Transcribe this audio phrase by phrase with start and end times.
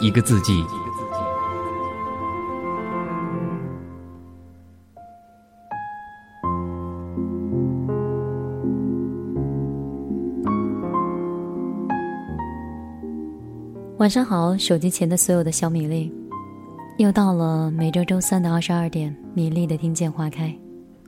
[0.00, 0.64] 一个字迹。
[13.98, 16.12] 晚上好，手机前的所有的小米粒，
[16.98, 20.56] 又到了每周周三的二十二点，米粒的听见花开，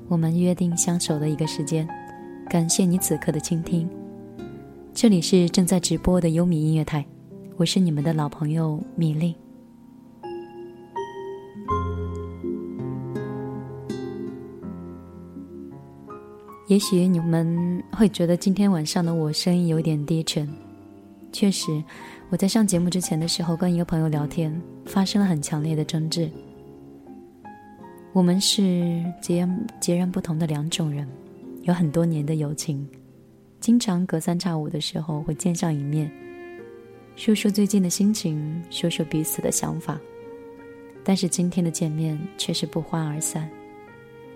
[0.08, 1.88] 我们约定相守的一个时间。
[2.48, 3.88] 感谢你此刻的倾听，
[4.92, 7.06] 这里是正在直播的优米音乐台，
[7.60, 9.36] 我是你们的老朋友米粒。
[16.68, 20.48] 也许你们会觉得今天晚上的我声音有点低沉，
[21.32, 21.84] 确实。
[22.30, 26.30] 我在上节目之前的时候，跟一个朋友聊天，发生了很强烈的争执。
[28.14, 31.06] 我们是截然截然不同的两种人，
[31.64, 32.88] 有很多年的友情，
[33.60, 36.10] 经常隔三差五的时候会见上一面，
[37.20, 40.00] 说说最近的心情，说说彼此的想法。
[41.04, 43.46] 但是今天的见面却是不欢而散。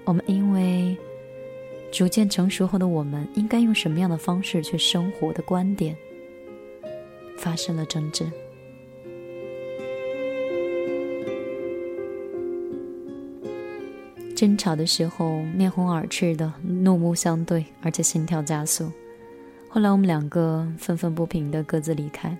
[0.04, 0.94] 我们因为
[1.90, 5.96] 逐渐成熟后的我们应该用什么样的方式去生活的观点。
[7.38, 8.30] 发生了争执，
[14.36, 18.92] 争吵的时候面红耳赤的，怒目相对，而且心跳加速。
[19.70, 22.36] 后来我们两个愤愤不平的各自离开。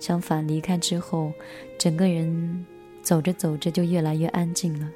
[0.00, 1.32] 相反，离开之后，
[1.78, 2.66] 整个人
[3.02, 4.90] 走着走着就越来越安静了，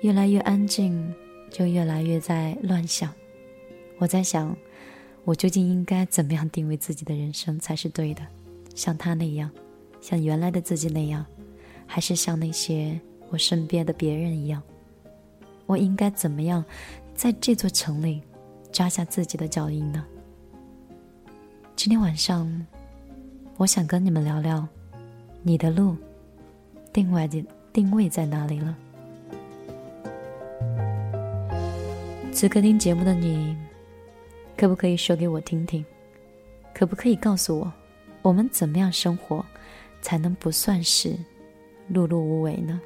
[0.00, 1.14] 越来越安静，
[1.50, 3.12] 就越来越在乱想。
[3.98, 4.56] 我在想。
[5.24, 8.22] 我究竟应该怎么样定位自己的人生才是对的？
[8.76, 9.50] 像他那样，
[10.00, 11.26] 像原来的自己那样，
[11.84, 12.96] 还是像那些
[13.28, 14.62] 我身边的别人一样？
[15.66, 16.64] 我应该怎么样，
[17.12, 18.22] 在这座城里
[18.70, 20.06] 扎下自己的脚印呢？
[21.74, 22.48] 今天晚上，
[23.58, 24.68] 我想跟你们聊聊，
[25.42, 25.96] 你的路
[26.92, 28.76] 定位的定位在哪里了？
[32.32, 33.56] 此刻听节目的你。
[34.58, 35.82] 可不可以说给我听听？
[36.74, 37.72] 可不可以告诉我，
[38.20, 39.44] 我们怎么样生活，
[40.02, 41.10] 才能不算是
[41.90, 42.78] 碌碌无为呢？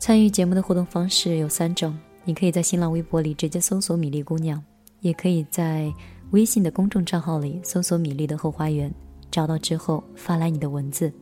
[0.00, 4.62] 参与节目的互动方式有三种：你可以在新浪微博里直接搜索“米粒姑娘”，
[5.00, 5.92] 也可以在
[6.30, 8.92] 微信的公众账号里搜索“米粒的后花园”，
[9.30, 11.12] 找到之后发来你的文字。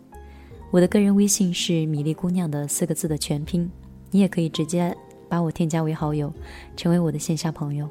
[0.71, 3.71] 我的个人微信是“米粒姑娘”的四个字的全拼。
[4.11, 4.97] 你也可以直接
[5.29, 6.33] 把我添加为好友，
[6.77, 7.89] 成为我的线下朋友。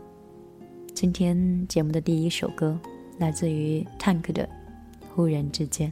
[0.94, 2.79] 今天节目的第一首歌
[3.19, 4.44] 来自于 Tank 的
[5.13, 5.91] 《忽然之间》。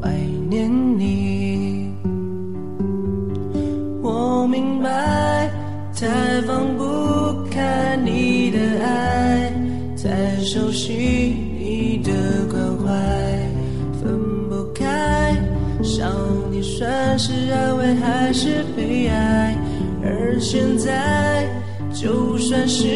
[0.00, 0.10] 怀
[0.48, 1.92] 念你？
[4.02, 5.50] 我明白，
[5.94, 9.52] 太放不开你的爱。
[10.00, 10.92] 太熟悉
[11.58, 12.12] 你的
[12.48, 12.86] 关怀，
[14.00, 15.36] 分不开。
[15.82, 16.10] 想
[16.50, 19.56] 你算是安慰还是悲哀？
[20.02, 21.46] 而现在，
[21.92, 22.86] 就算时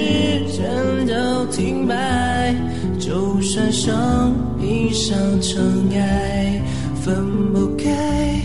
[0.56, 2.54] 针都停摆，
[2.98, 6.62] 就算生命上尘埃，
[7.04, 8.40] 分不开，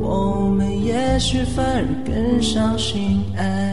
[0.00, 3.69] 我们也许反而更相信爱。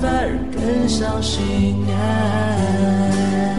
[0.00, 3.49] 反而更相信爱。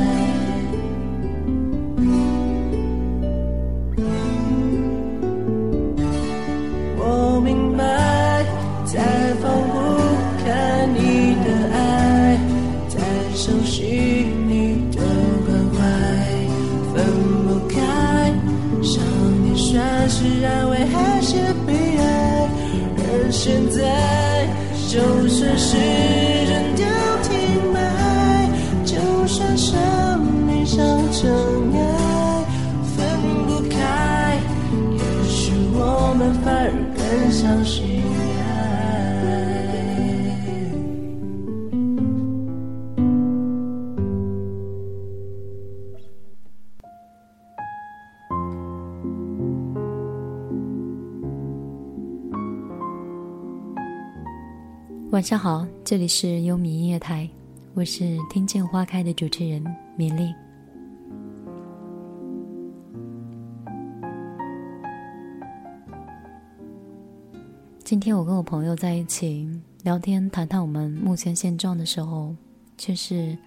[55.22, 57.30] 晚上好，这里是优米音乐台，
[57.76, 59.64] 我是听见花开的主持人
[59.96, 60.34] 米粒。
[67.84, 69.48] 今天我跟我朋友在一起
[69.84, 72.36] 聊天，谈谈我们目前现状的时候，
[72.76, 73.38] 却是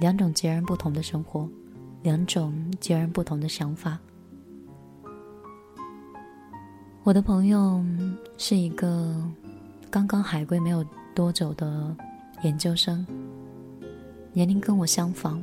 [0.00, 1.48] 两种截然不同的生活，
[2.02, 3.96] 两种截然不同的想法。
[7.04, 7.80] 我的朋友
[8.36, 9.14] 是一个
[9.88, 11.96] 刚刚海归没有多久的
[12.42, 13.06] 研究生，
[14.32, 15.42] 年龄跟我相仿。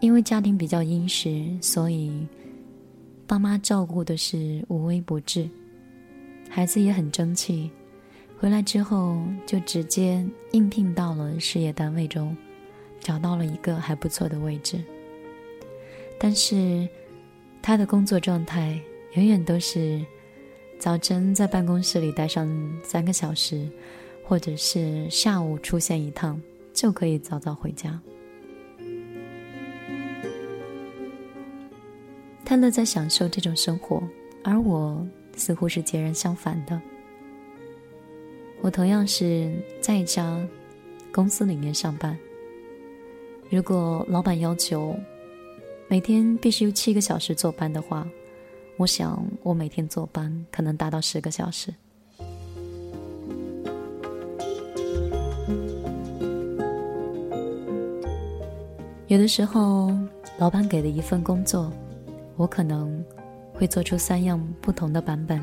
[0.00, 2.26] 因为家庭比较殷实，所以
[3.26, 5.48] 爸妈照顾的是无微不至，
[6.50, 7.70] 孩子也很争气。
[8.36, 12.36] 回来之后就直接应聘到了事业单位中，
[12.98, 14.82] 找到了一个还不错的位置。
[16.18, 16.88] 但是
[17.62, 18.80] 他的工作状态
[19.14, 20.04] 永远都是
[20.82, 22.50] 早晨在办公室里待上
[22.82, 23.68] 三个小时，
[24.24, 26.42] 或者是下午出现一趟
[26.74, 28.00] 就可以早早回家。
[32.44, 34.02] 他乐在享受这种生活，
[34.42, 35.06] 而我
[35.36, 36.82] 似乎是截然相反的。
[38.60, 40.44] 我同样是在一家
[41.12, 42.18] 公司里面上班，
[43.48, 44.98] 如果老板要求
[45.86, 48.04] 每天必须七个小时坐班的话，
[48.78, 51.72] 我想我每天坐班可能达到十个小时。
[59.06, 59.92] 有的时候，
[60.38, 61.70] 老板给的一份工作，
[62.34, 63.04] 我可能
[63.52, 65.38] 会做出三样不同的版本，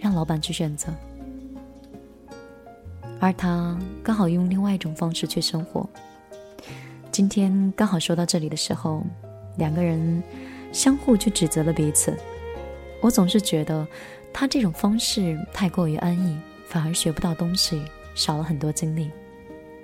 [0.00, 0.90] 让老板去选择，
[3.20, 5.86] 而他刚好用另外一种方式去生活。
[7.10, 9.02] 今天刚好说到这里的时候，
[9.58, 10.22] 两个人
[10.72, 12.16] 相互去指责了彼此。
[13.02, 13.86] 我总是觉得
[14.32, 17.84] 他这种方式太过于安逸，反而学不到东西，
[18.14, 19.10] 少了很多精力。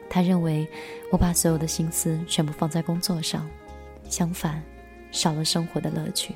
[0.09, 0.67] 他认为
[1.11, 3.47] 我把所有的心思全部放在工作上，
[4.09, 4.63] 相反，
[5.11, 6.33] 少了生活的乐趣。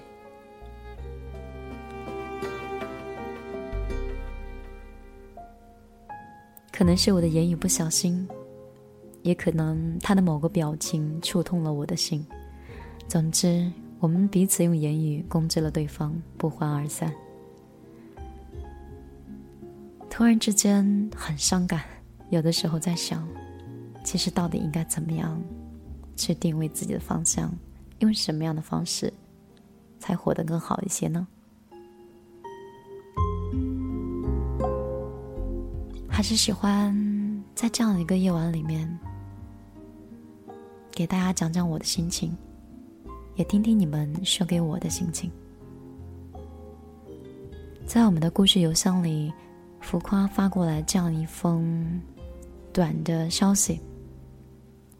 [6.73, 8.29] 可能是我的言语不小心，
[9.23, 12.27] 也可能他的某个表情触痛了我的心。
[13.07, 13.71] 总之，
[14.03, 17.15] 我们彼此用言语攻击了对方，不欢而散。
[20.11, 21.85] 突然之间很伤感，
[22.29, 23.25] 有的时候在想。
[24.03, 25.41] 其实到底应该怎么样
[26.17, 27.55] 去定位自己的方向？
[28.01, 29.13] 用什么样的方式
[30.01, 31.25] 才活得更好一些呢？
[36.09, 36.93] 还是喜欢
[37.55, 38.99] 在这样的一个夜晚里面，
[40.91, 42.37] 给大家讲讲我的心情，
[43.35, 45.31] 也听听你们说给我的心情。
[47.87, 49.33] 在我们的故事邮箱里，
[49.81, 52.01] 浮夸发过来这样一封
[52.73, 53.81] 短的消息。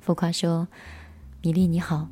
[0.01, 0.67] 浮夸说
[1.43, 2.09] ：“米粒你好，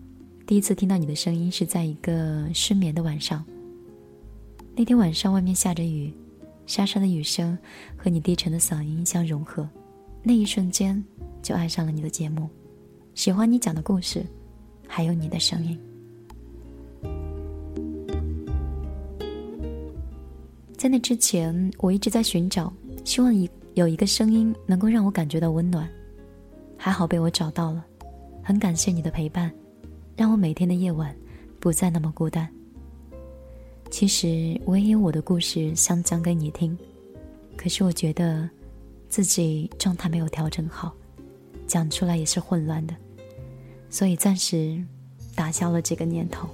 [0.46, 3.44] 第一次听到你的声音是在一个失眠的晚上。
[4.76, 6.14] 那天晚上外面下着雨，
[6.66, 7.58] 沙沙的雨声
[7.96, 9.68] 和你低沉的嗓音相融合，
[10.22, 11.02] 那一瞬间
[11.42, 12.48] 就爱上了你的节目，
[13.14, 14.24] 喜欢你讲的故事，
[14.86, 15.78] 还有你的声音。
[20.80, 22.72] 在那之前，我一直在寻找，
[23.04, 25.86] 希望一有一个声音能够让我感觉到温暖。”
[26.74, 27.84] 还好被我找到了，
[28.42, 29.52] 很感谢你的陪伴，
[30.16, 31.14] 让我每天的夜晚
[31.58, 32.48] 不再那么孤单。
[33.90, 36.74] 其实我也有我的故事想讲给你听，
[37.58, 38.48] 可是我觉得
[39.10, 40.94] 自己状态没有调整好，
[41.66, 42.96] 讲出来也是混乱的，
[43.90, 44.82] 所以暂时
[45.34, 46.48] 打消了这个念头。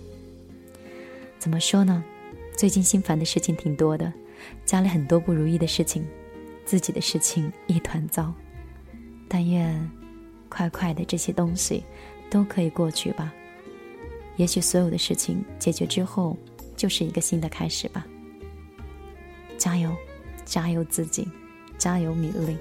[1.38, 2.02] 怎么说呢？
[2.56, 4.10] 最近心烦的事情挺多的，
[4.64, 6.02] 家里很多不如意的事情，
[6.64, 8.32] 自己的事情一团糟。
[9.28, 9.90] 但愿
[10.48, 11.84] 快快的这些东西
[12.30, 13.30] 都可以过去吧。
[14.36, 16.34] 也许所有的事情解决之后，
[16.76, 18.06] 就是一个新的开始吧。
[19.58, 19.94] 加油，
[20.46, 21.28] 加油自己，
[21.76, 22.56] 加油米粒，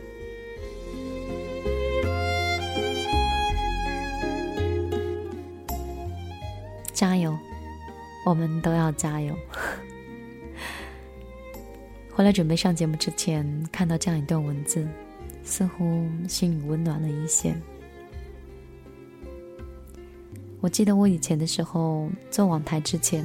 [6.91, 7.37] 加油，
[8.25, 9.33] 我们都要加油。
[12.15, 14.87] 回来准备上节目之前，看到这样一段文字，
[15.43, 17.53] 似乎心里温暖了一些。
[20.61, 23.21] 我记得我以前的时候做网台之前，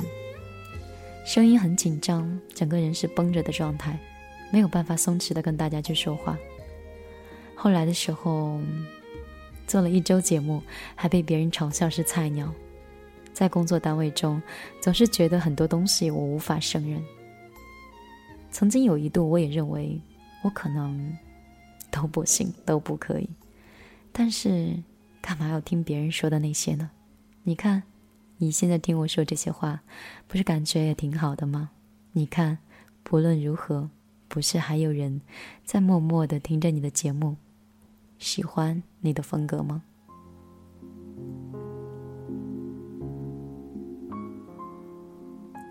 [1.24, 3.96] 声音很紧张，整个人是绷着的状态，
[4.50, 6.36] 没有办法松弛的跟大家去说话。
[7.54, 8.60] 后来的时候，
[9.68, 10.60] 做了一周节目，
[10.96, 12.52] 还被别人嘲笑是菜鸟。
[13.32, 14.42] 在工作单位中，
[14.80, 17.00] 总是觉得很多东西我无法胜任。
[18.50, 20.00] 曾经有一度，我也认为
[20.42, 21.16] 我可能
[21.90, 23.28] 都不行，都不可以。
[24.12, 24.76] 但是，
[25.20, 26.90] 干嘛要听别人说的那些呢？
[27.44, 27.84] 你看，
[28.38, 29.80] 你现在听我说这些话，
[30.26, 31.70] 不是感觉也挺好的吗？
[32.12, 32.58] 你看，
[33.02, 33.88] 不论如何，
[34.28, 35.20] 不是还有人
[35.64, 37.36] 在默默的听着你的节目，
[38.18, 39.84] 喜欢你的风格吗？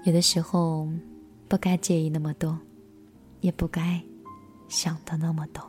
[0.06, 0.88] 有的时候，
[1.50, 2.58] 不该介意那么多。
[3.41, 4.01] 也不该
[4.67, 5.63] 想的那么多。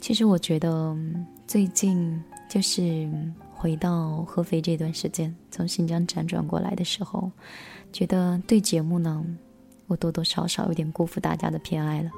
[0.00, 0.96] 其实我觉得
[1.46, 3.08] 最近就是
[3.52, 7.30] 回到合肥这段时间，从新疆辗转过来的时候，
[7.92, 9.24] 觉得对节目呢，
[9.86, 12.10] 我多多少少有点辜负大家的偏爱了。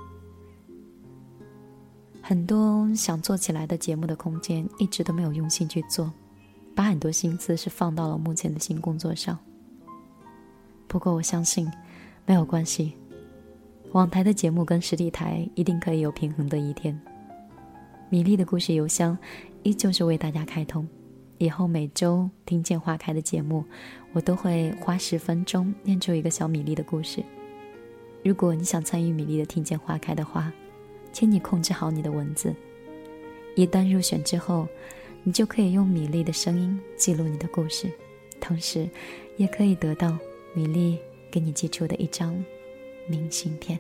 [2.23, 6.11] 很多想做起来的节目的空间，一直都没有用心去做，
[6.77, 9.37] 把很多心思是放到了目前的新工作上。
[10.87, 11.69] 不过我相信。
[12.25, 12.93] 没有关系，
[13.93, 16.99] 网台的节目跟实体台一定可以有平衡的一天。
[18.09, 19.17] 米粒的故事邮箱
[19.63, 20.87] 依旧是为大家开通，
[21.39, 23.65] 以后每周听见花开的节目，
[24.13, 27.23] 我都会花十分钟念出一个小米粒的故事。
[28.23, 30.53] 如果你想参与米粒的听见花开的话，
[31.13, 32.55] 请你控制好你的文字。
[33.57, 34.69] 一旦入选之后，
[35.25, 37.91] 你就可以用米粒的声音记录你的故事，
[38.41, 38.89] 同时
[39.37, 40.17] 也可以得到
[40.55, 40.99] 米粒。
[41.33, 42.33] 给你寄出的一张
[43.09, 43.77] 明信片。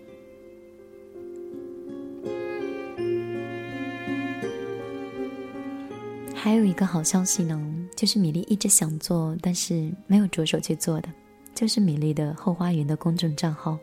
[6.34, 11.08] 还有一个好消息呢，就是米粒一直想做，但是没有着手去做的，
[11.54, 13.78] 就是米粒的后花园的公众账号，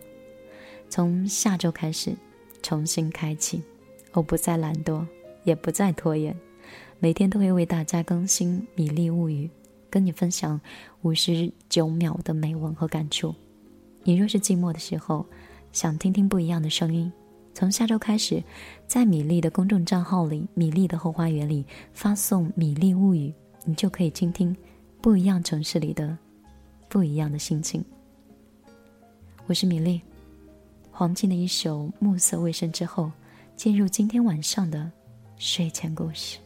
[0.89, 2.13] 从下周开始
[2.61, 3.61] 重新开启。
[4.11, 5.05] 我不再懒惰，
[5.45, 6.37] 也不再拖延，
[6.99, 9.49] 每天都会为大家更新米粒物语，
[9.89, 10.59] 跟你分享
[11.03, 13.33] 五十九秒的美文和感触。
[14.09, 15.23] 你若是寂寞的时候，
[15.71, 17.13] 想听听不一样的声音，
[17.53, 18.43] 从下周开始，
[18.87, 21.63] 在米粒的公众账号里“米粒的后花园”里
[21.93, 23.31] 发送“米粒物语”，
[23.65, 24.57] 你就可以倾听
[24.99, 26.17] 不一样城市里的
[26.89, 27.85] 不一样的心情。
[29.45, 30.01] 我是米粒，
[30.89, 33.11] 黄金的一首暮色未深之后，
[33.55, 34.91] 进入今天晚上的
[35.37, 36.39] 睡前故事。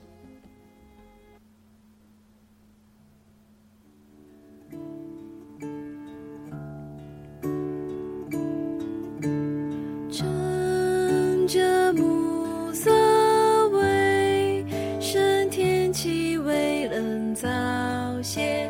[11.53, 12.89] 这暮色
[13.69, 14.65] 微
[15.00, 17.48] 深天气微冷早
[18.24, 18.67] 些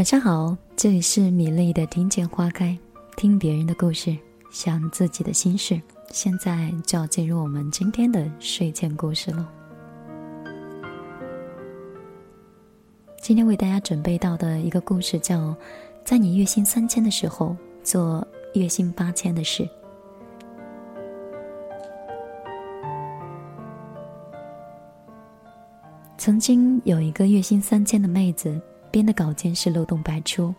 [0.00, 2.74] 晚上好，这里是米粒的听见花开，
[3.18, 4.16] 听别人的故事，
[4.50, 5.78] 想自己的心事。
[6.08, 9.46] 现在就要进入我们今天的睡前故事了。
[13.20, 15.38] 今天为大家准备到的一个故事叫
[16.02, 19.64] 《在你月薪三千的时候做月薪八千的事》。
[26.16, 28.58] 曾经有一个月薪三千的妹子，
[28.90, 30.54] 编的稿件是漏洞百出。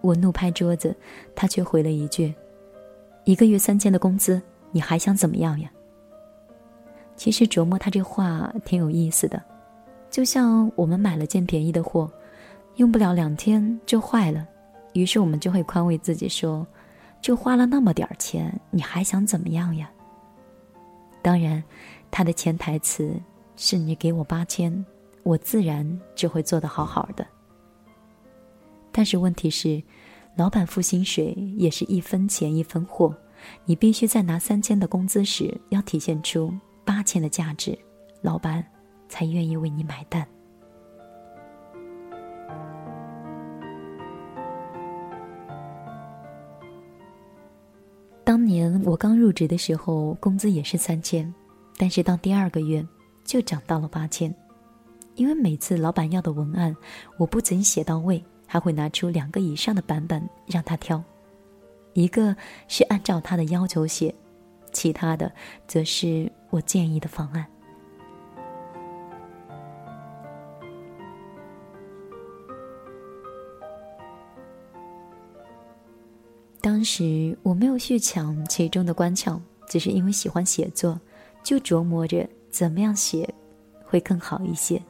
[0.00, 0.94] 我怒拍桌子，
[1.34, 2.32] 他却回了一句
[3.24, 4.40] ：“一个月三千的工资，
[4.70, 5.70] 你还想怎么样呀？”
[7.16, 9.42] 其实琢磨他这话挺有意思的，
[10.10, 12.08] 就像我们买了件便宜的货，
[12.76, 14.46] 用不了两天就坏了，
[14.92, 16.64] 于是我们就会宽慰自己说
[17.20, 19.90] ：“就花了那么点儿钱，你还想怎么样呀？”
[21.22, 21.64] 当然，
[22.10, 23.18] 他的潜台词
[23.56, 24.84] 是你给我八千，
[25.24, 27.26] 我自然就会做得好好的。
[28.96, 29.82] 但是问题是，
[30.36, 33.14] 老板付薪水也是一分钱一分货，
[33.66, 36.50] 你必须在拿三千的工资时，要体现出
[36.82, 37.78] 八千的价值，
[38.22, 38.64] 老板
[39.06, 40.26] 才愿意为你买单。
[48.24, 51.30] 当年我刚入职的时候，工资也是三千，
[51.76, 52.82] 但是到第二个月
[53.26, 54.34] 就涨到了八千，
[55.16, 56.74] 因为每次老板要的文案，
[57.18, 61.02] 我不仅写到位，还会拿出两个以上的版本让他挑，
[61.92, 62.34] 一个
[62.68, 64.14] 是按照他的要求写，
[64.72, 65.30] 其他的
[65.66, 67.46] 则是我建议的方案。
[76.60, 80.98] 当时我没有去抢其中的关窍，只是因为喜欢写作，
[81.44, 83.32] 就琢磨着怎么样写
[83.84, 84.82] 会更好一些。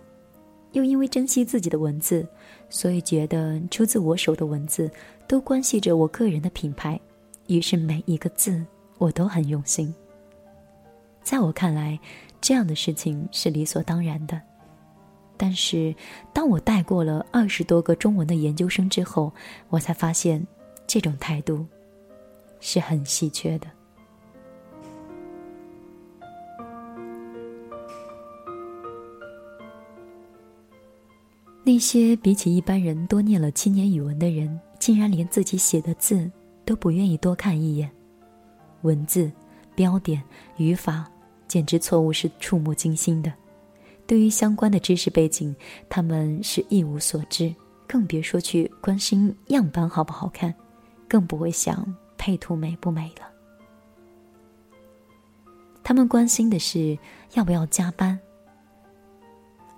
[0.77, 2.29] 又因为珍惜自己的文字，
[2.69, 4.91] 所以觉得出自我手的文字
[5.27, 7.01] 都关系着我个人的品牌，
[7.47, 8.63] 于是每一个字
[8.99, 9.93] 我都很用心。
[11.23, 11.99] 在我看来，
[12.43, 14.39] 这样的事情是理所当然的。
[15.39, 15.95] 但是，
[16.35, 19.33] 当我带过了二十多个中文的研究生之后，
[19.71, 20.47] 我才发现，
[20.87, 21.65] 这种态度
[22.61, 23.67] 是很稀缺的。
[31.67, 36.31] 那些比起一般人多念了七年语文的人，竟然连自己写的字
[36.65, 37.91] 都不愿意多看一眼，
[38.83, 39.29] 文字、
[39.75, 40.23] 标点、
[40.59, 41.11] 语法，
[41.49, 43.33] 简直错误是触目惊心的。
[44.07, 45.53] 对于相关的知识背景，
[45.89, 47.53] 他们是一无所知，
[47.89, 50.55] 更别说去关心样板好不好看，
[51.09, 51.85] 更不会想
[52.17, 53.27] 配图美不美了。
[55.83, 56.97] 他们关心的是
[57.35, 58.17] 要不要加班，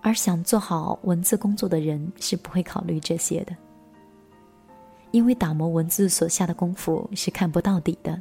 [0.00, 3.54] 而想做好文字工作的人是不会考虑这些的，
[5.10, 8.18] 因为打磨文字所下的功夫是看不到底的，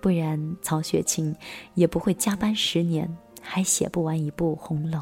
[0.00, 1.34] 不然曹雪芹
[1.74, 4.98] 也不会加班十年还写不完一部《红楼》。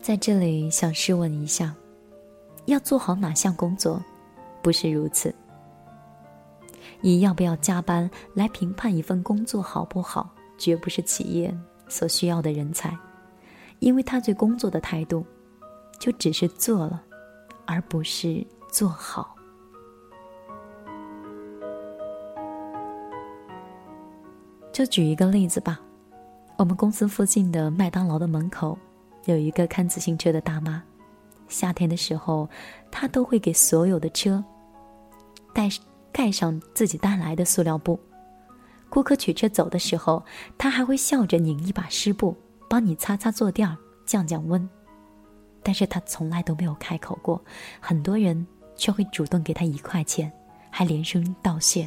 [0.00, 1.74] 在这里，想试问一下：
[2.66, 4.00] 要做好哪项工作？
[4.62, 5.34] 不是如此。
[7.02, 11.56] 以要不要加班来评判一份工作好不好，绝不是企业
[11.88, 12.96] 所需要的人才，
[13.78, 15.24] 因为他对工作的态度，
[15.98, 17.02] 就只是做了，
[17.64, 19.34] 而不是做好。
[24.72, 25.80] 就举一个例子吧，
[26.58, 28.78] 我们公司附近的麦当劳的门口。
[29.24, 30.80] 有一个看自行车的大妈，
[31.48, 32.48] 夏天的时候，
[32.92, 34.44] 她都会给所有的车
[35.52, 35.68] 带
[36.16, 38.00] 盖上自己带来的塑料布。
[38.88, 40.24] 顾客取车走的时候，
[40.56, 42.34] 他还会笑着拧一把湿布，
[42.70, 43.76] 帮你擦擦坐垫，
[44.06, 44.66] 降降温。
[45.62, 47.44] 但是他从来都没有开口过，
[47.80, 50.32] 很多人却会主动给他一块钱，
[50.70, 51.86] 还连声道谢。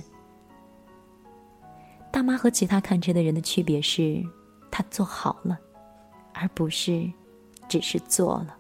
[2.12, 4.24] 大妈和其他看车的人的区别是，
[4.70, 5.58] 她做好了，
[6.36, 7.12] 而不是。
[7.68, 8.58] 只是做了，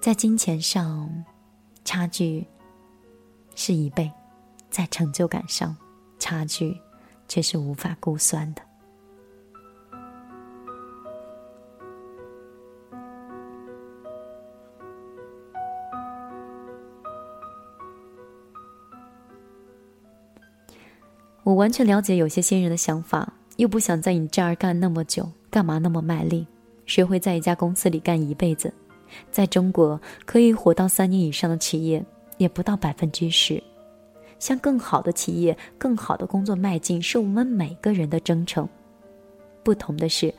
[0.00, 1.24] 在金钱上
[1.84, 2.46] 差距
[3.56, 4.08] 是一倍，
[4.70, 5.76] 在成就感上
[6.20, 6.80] 差距
[7.26, 8.62] 却是无法估算的。
[21.42, 25.28] 我完全了解有些新人的想法，又不想在你这儿干那么久。
[25.48, 26.46] 干嘛那么卖力？
[26.84, 28.74] 谁会在一家公司里干一辈子？
[29.30, 32.04] 在中国，可以活到三年以上的企业
[32.38, 33.62] 也不到百分之十。
[34.38, 38.68] 向更好的企业、更好的工作迈进，是我们每个人的征程。
[39.62, 40.32] 不同的是，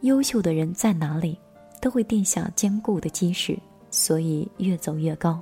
[0.00, 1.38] 优秀的人在哪里，
[1.80, 3.58] 都会定下坚固的基石，
[3.90, 5.40] 所以越走越高。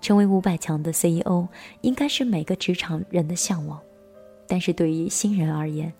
[0.00, 1.48] 成为五百强的 CEO，
[1.80, 3.80] 应该是每个职场人的向往。
[4.46, 5.92] 但是对于新人而言，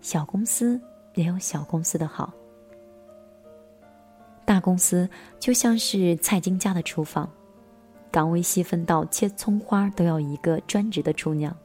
[0.00, 0.80] 小公司
[1.14, 2.32] 也有小公司的好，
[4.46, 5.06] 大公司
[5.40, 7.28] 就像是蔡京家的厨房，
[8.10, 11.56] 岗位细分到切葱花都要一个专职的厨娘。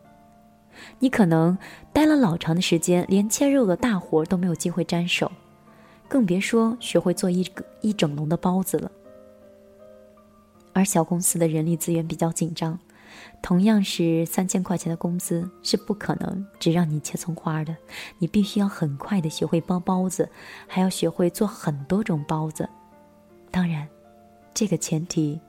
[0.99, 1.57] 你可能
[1.93, 5.31] 待了老长的时间，连切肉的大活都没有机会沾手，
[6.07, 8.91] 更别说学会做一个一整笼的包子了。
[10.73, 12.79] 而小公司的人力资源比较紧张。
[13.41, 17.75] 同样是三千块钱的工资，是不可能只让你切葱花的。
[18.19, 20.29] 你必须要很快的学会包包子，
[20.65, 22.67] 还要学会做很多种包子。
[23.51, 23.85] 当然，
[24.53, 25.39] 这个前提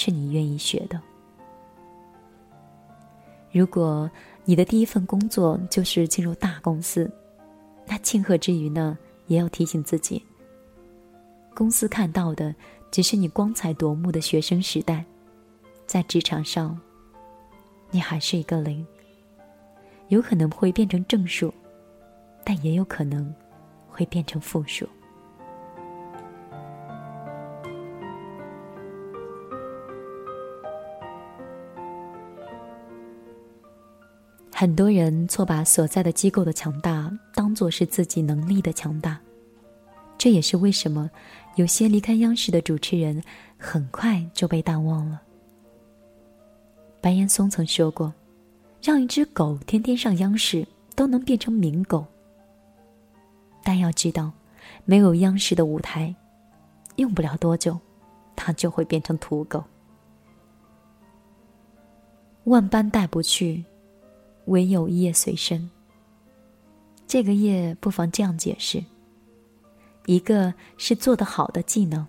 [0.00, 1.00] 是你愿意学的。
[3.50, 4.08] 如果
[4.44, 7.10] 你的第一份工作就是进入大公司，
[7.84, 10.24] 那庆贺之余呢，也要提醒自己：
[11.52, 12.54] 公司看到的
[12.92, 15.04] 只是你光彩夺目的学生时代，
[15.84, 16.78] 在职场上。
[17.90, 18.86] 你还是一个零，
[20.08, 21.52] 有可能会变成正数，
[22.44, 23.34] 但也有可能
[23.88, 24.88] 会变成负数。
[34.60, 39.16] 很多人错把所在的机构的强大当做是自己能力的强大，
[40.18, 41.08] 这也是为什么
[41.54, 43.22] 有些离开央视的主持人
[43.56, 45.22] 很快就被淡忘了。
[47.00, 48.12] 白岩松曾说过
[48.82, 50.66] ：“让一只狗天天上央视，
[50.96, 52.04] 都能变成名狗。
[53.62, 54.32] 但要知道，
[54.84, 56.12] 没有央视的舞台，
[56.96, 57.78] 用不了多久，
[58.34, 59.62] 它就会变成土狗。
[62.42, 63.64] 万般带不去，
[64.48, 65.70] 唯有业随身。
[67.06, 68.84] 这个业，不妨这样解释：
[70.04, 72.06] 一个是做得好的技能，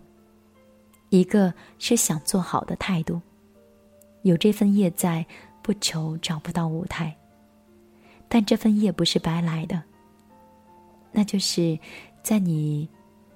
[1.10, 3.22] 一个是想做好的态度。”
[4.24, 5.26] 有这份业在，
[5.62, 7.16] 不愁找不到舞台。
[8.28, 9.82] 但这份业不是白来的，
[11.14, 11.80] 那就是
[12.22, 12.90] 在你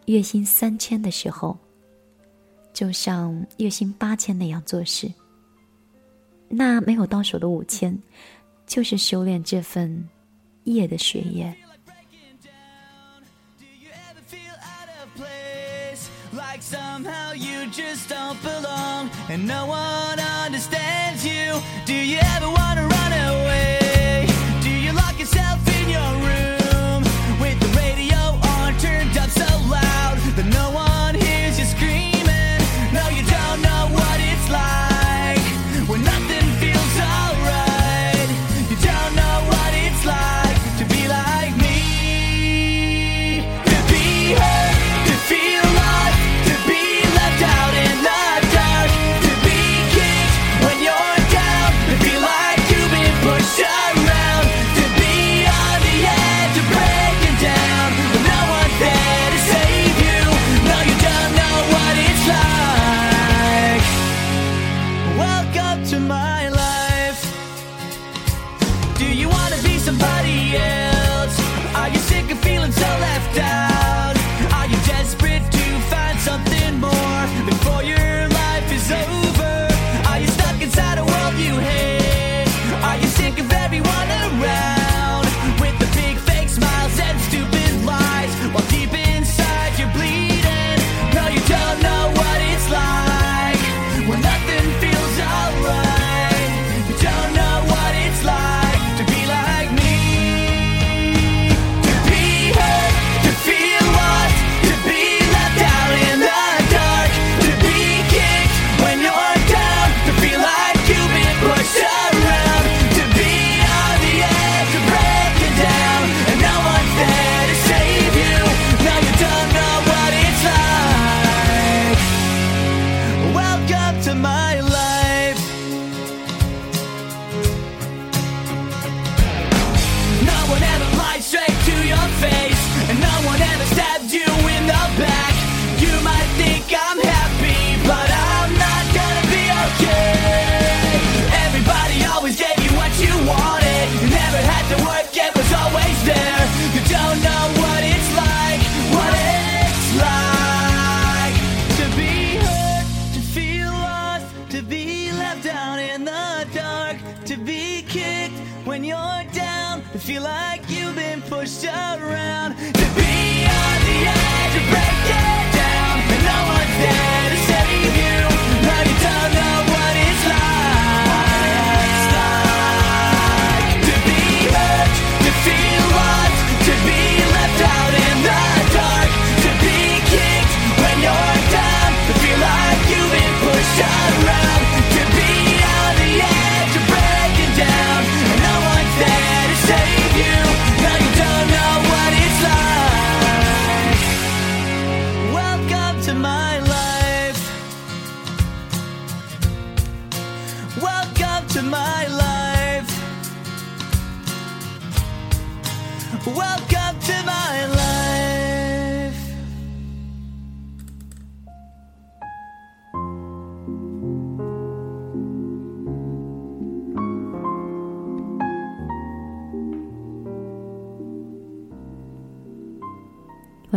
[0.07, 1.57] 月薪三千的时候，
[2.73, 5.09] 就像月薪八千那样做事。
[6.49, 7.97] 那没有到手的五千，
[8.73, 10.09] 就是修炼这份
[10.63, 11.55] 夜的学业。
[16.31, 21.61] Like Somehow you just don't belong, and no one understands you.
[21.85, 23.82] Do you ever wanna run away?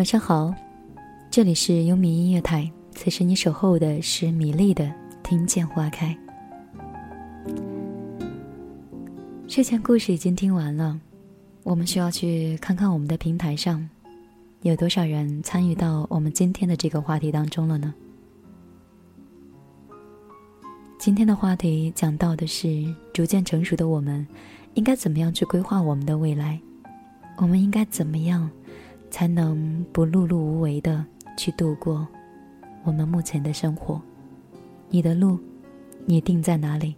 [0.07, 0.55] 上好，
[1.33, 2.71] 这里是优米音乐台。
[2.93, 4.85] 此时你守候的是米粒的
[5.25, 6.17] 《听见花开》。
[9.49, 10.97] 睡前故事已经听完了，
[11.65, 13.85] 我们需要去看看我们的平台上
[14.63, 17.93] 有多少人参与到我们今天的这个话题当中了呢？
[21.01, 24.25] 今天的话题讲到的是逐渐成熟的我们，
[24.75, 26.61] 应该怎么样去规划我们的未来？
[27.39, 28.49] 我们应该怎么样
[29.17, 31.03] 才能不碌碌无为的
[31.39, 32.07] 去度过
[32.85, 33.99] 我们目前的生活？
[34.91, 35.41] 你的路，
[36.05, 36.95] 你定在哪里？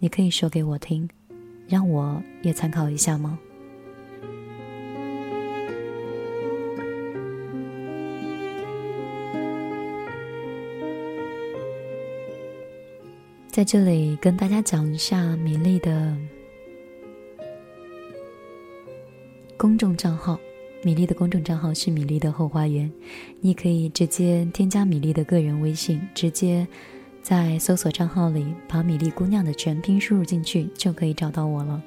[0.00, 1.08] 你可以说给我听，
[1.68, 3.38] 让我也参考一下吗？
[13.46, 16.16] 在这里跟大家讲一下米粒的
[19.56, 20.36] 公众账号，
[20.84, 22.92] 米粒的公众账号是米粒的后花园，
[23.40, 26.66] 你可以直接添加米粒的个人微信，直接
[27.22, 31.82] 在搜索账号里把米粒姑娘的全拼输入进去，就可以找到我了。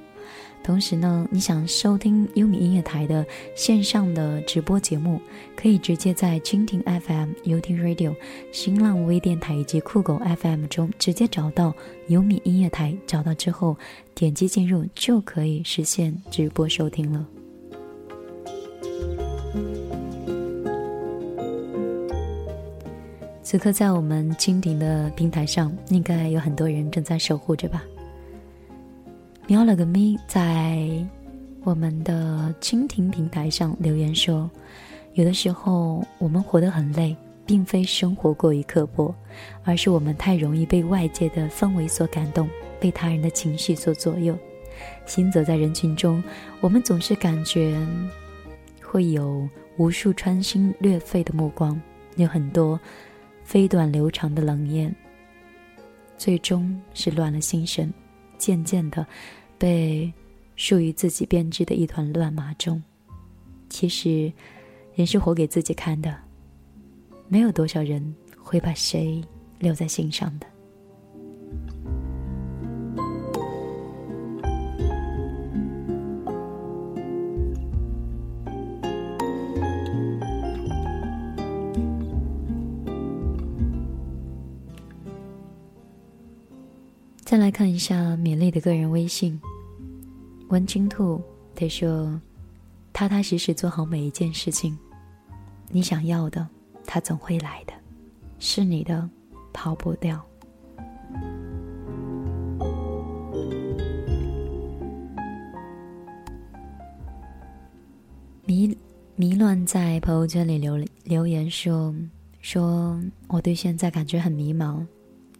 [0.63, 3.23] 同时呢，你想收听优米音乐台的
[3.55, 5.21] 线上的直播节目，
[5.55, 8.15] 可以直接在蜻蜓 FM、优听 Radio、
[8.51, 11.71] 新浪微电台以及酷狗 FM 中直接找到
[12.07, 13.77] 优米音乐台，找到之后
[14.15, 17.36] 点击进入就可以实现直播收听了。
[23.41, 27.81] 此刻在我们蜻蜓的平台上，应该有很多人正在守护着吧。
[29.47, 30.85] 瞄了个咪，在
[31.63, 34.51] 我们的蜻蜓平台上留言说
[35.15, 39.15] ：“有的时候我们活得很累，并非生活过于刻薄，
[39.63, 42.49] 而是我们太容易被外界的氛围所感动，
[42.81, 44.37] 被他人的情绪所左右。
[45.05, 46.21] 行走在人群中，
[46.59, 47.73] 我们总是感觉
[48.89, 49.47] 会有
[49.77, 51.79] 无数穿心裂肺的目光，
[52.15, 52.79] 有很多
[53.43, 54.95] 飞短流长的冷眼，
[56.17, 57.93] 最终是乱了心神，
[58.37, 59.05] 渐渐的。”
[59.59, 60.13] 被
[60.55, 62.79] 属于自己编织的一团乱麻中，
[63.71, 64.31] 其实
[64.93, 66.15] 人是活给自己看的，
[67.27, 69.19] 没有多少人会把谁
[69.57, 70.45] 留在心上的。
[87.27, 89.37] 再来看一下米粒的个人微信。
[90.47, 91.21] 温金兔
[91.53, 92.17] 他说
[92.93, 94.77] ：“踏踏实实做好每一件事情，
[95.67, 96.47] 你想要的，
[96.85, 97.73] 它总会来的，
[98.39, 99.09] 是你的，
[99.51, 100.25] 跑不掉。”
[108.45, 108.73] 迷
[109.17, 111.93] 迷乱在朋友圈里留留言说
[112.39, 114.85] ：“说我对现在感觉很迷茫，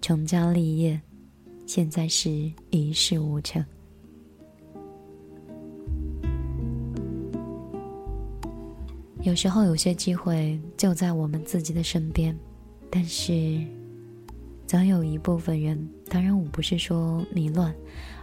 [0.02, 1.00] 成家立业。”
[1.68, 2.32] 现在是
[2.70, 3.64] 一事无成。
[9.22, 12.34] 有时候有些机会就在我们自己的身边，
[12.90, 13.62] 但是
[14.66, 15.78] 总有一部分人，
[16.08, 17.76] 当然我不是说迷乱，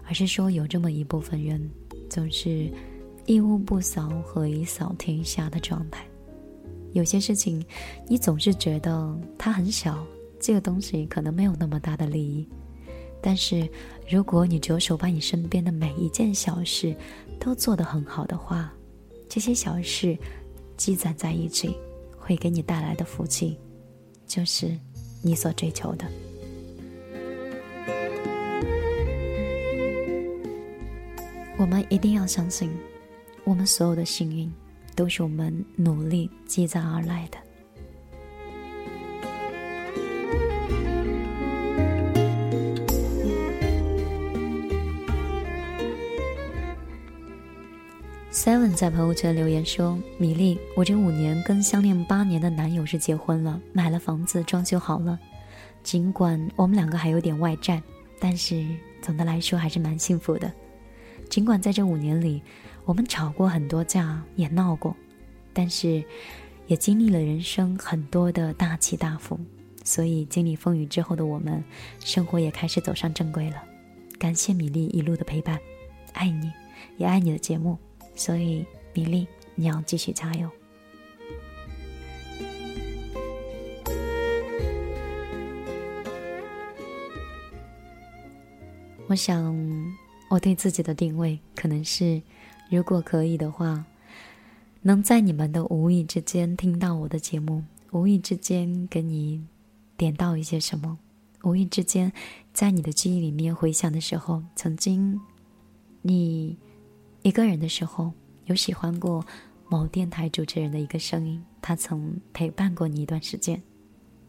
[0.07, 1.71] 而是说有这么一部分人，
[2.09, 2.73] 总是
[3.27, 6.07] 一屋不扫，何以扫天下的状态。
[6.95, 7.63] 有些事情，
[8.09, 10.03] 你总是觉得它很小，
[10.41, 12.49] 这个东西可能没有那么大的利益。
[13.27, 13.67] 但是，
[14.07, 16.95] 如果你着手把你身边的每一件小事
[17.41, 18.71] 都做得很好的话，
[19.31, 20.15] 这些小事
[20.77, 21.75] 积攒在一起，
[22.19, 23.57] 会给你带来的福气，
[24.27, 24.79] 就是
[25.23, 26.05] 你所追求的。
[31.57, 32.71] 我们一定要相信，
[33.43, 34.53] 我们所有的幸运
[34.95, 37.39] 都是我们努力积攒而来的。
[48.45, 55.19] Seven 在朋友圈留言说：“米粒，我这五年跟相恋八年的男友是结婚了，买了房子，装修好了。
[55.83, 57.83] 尽管我们两个还有点外债，
[58.21, 58.63] 但是
[59.01, 60.53] 总的来说还是蛮幸福的。
[61.31, 62.43] 尽管在这五年里，
[62.85, 64.95] 我们吵过很多架，也闹过，
[65.55, 66.05] 但是
[66.67, 69.41] 也经历了人生很多的大起大伏。
[69.85, 71.65] 所以经历风雨之后的我们，
[71.99, 73.57] 生活也开始走上正轨了。
[74.19, 75.59] 感谢米粒一路的陪伴，
[76.13, 76.53] 爱你，
[76.99, 77.79] 也爱你的节目。”
[78.16, 80.48] 所以，米粒，你要继续加油。
[89.07, 89.55] 我想，
[90.29, 92.22] 我对自己的定位可能是，
[92.70, 93.85] 如果可以的话，
[94.83, 99.44] 能在你们的无意之间听到我的节目，无意之间给你
[99.96, 100.98] 点到一些什么，
[101.42, 102.12] 无意之间
[102.53, 105.20] 在你的记忆里面回想的时候，曾经
[106.03, 106.57] 你。
[107.25, 108.13] 一个人的时候，
[108.45, 109.25] 有喜欢过
[109.71, 113.61] 某电台主持人的一个声音，他曾陪伴过你一段时间。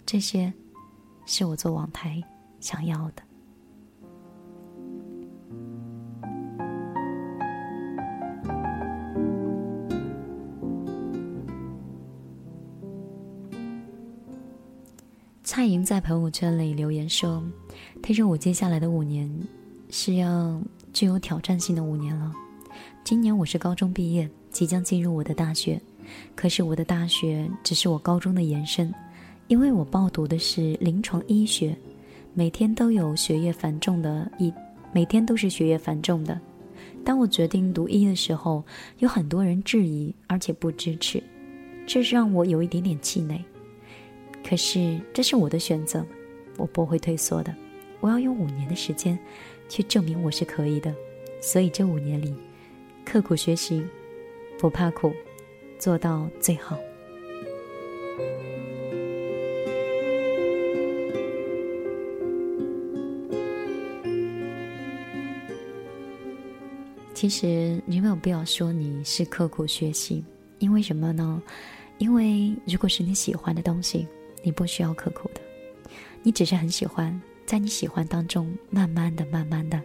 [0.05, 0.51] 这些，
[1.25, 2.23] 是我做网台
[2.61, 3.21] 想要的。
[15.43, 17.43] 蔡莹在朋友圈里留言说
[18.01, 19.29] ：“听说我接下来的五年，
[19.89, 20.61] 是要
[20.93, 22.33] 具有挑战性的五年了。”
[23.05, 25.79] 今年我是高中毕业，即将进入我的大学。
[26.33, 28.91] 可是我的大学只是我高中的延伸，
[29.47, 31.77] 因为我报读的是临床医学，
[32.33, 34.51] 每天都有学业繁重的，一
[34.91, 36.41] 每天都是学业繁重的。
[37.03, 38.63] 当我决定读医的时候，
[38.97, 41.21] 有很多人质疑，而且不支持，
[41.85, 43.39] 这让我有一点点气馁。
[44.43, 46.03] 可是这是我的选择，
[46.57, 47.53] 我不会退缩的。
[47.99, 49.15] 我要用五年的时间，
[49.69, 50.91] 去证明我是可以的。
[51.39, 52.33] 所以这五年里。
[53.05, 53.85] 刻苦学习，
[54.57, 55.13] 不怕苦，
[55.79, 56.77] 做到最好。
[67.13, 70.25] 其实你没有必要说你是刻苦学习，
[70.59, 71.41] 因为什么呢？
[71.99, 74.05] 因为如果是你喜欢的东西，
[74.43, 75.39] 你不需要刻苦的。
[76.23, 79.81] 你只是很喜欢，在你喜欢当中，慢慢的、慢慢的，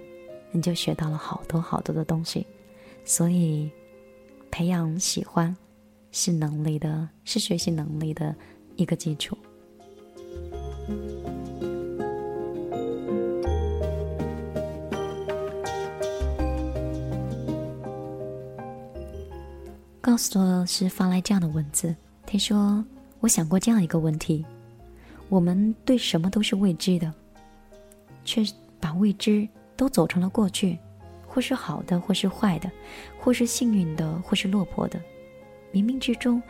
[0.50, 2.44] 你就学到了好多好多的东西。
[3.10, 3.68] 所以，
[4.52, 5.54] 培养喜欢
[6.12, 8.32] 是能力的，是学习能力的
[8.76, 9.36] 一个基础。
[20.00, 21.92] 告诉我是发来这样的文字，
[22.24, 22.84] 他说
[23.18, 24.46] ：“我想过这样一个问题，
[25.28, 27.12] 我们对什么都是未知的，
[28.24, 28.44] 却
[28.78, 30.78] 把未知都走成了过去，
[31.32, 32.68] 或是好的，或是坏的，
[33.16, 35.00] 或是幸运的，或是落魄的，
[35.72, 36.42] 冥冥之中，